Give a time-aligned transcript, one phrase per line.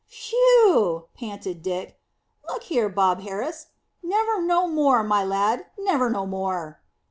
[0.07, 1.99] "Phew!" panted Dick.
[2.49, 3.67] "Look here, Bob Harris
[4.01, 6.81] never no more, my lad, never no more!"